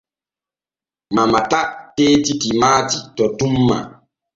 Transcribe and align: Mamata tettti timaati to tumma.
Mamata 1.15 1.59
tettti 1.95 2.31
timaati 2.41 2.97
to 3.15 3.25
tumma. 3.37 3.77